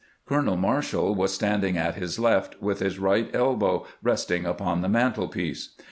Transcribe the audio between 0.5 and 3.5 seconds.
Marshall was standing at his left, with his right